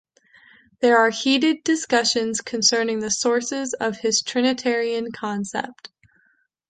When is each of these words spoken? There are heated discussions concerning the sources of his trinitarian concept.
There 0.79 0.97
are 0.97 1.11
heated 1.11 1.63
discussions 1.63 2.41
concerning 2.41 3.01
the 3.01 3.11
sources 3.11 3.75
of 3.75 3.97
his 3.99 4.23
trinitarian 4.23 5.11
concept. 5.11 5.89